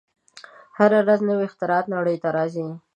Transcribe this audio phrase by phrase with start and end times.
[0.77, 2.67] هره ورځ نوې اختراعات نړۍ ته راځي.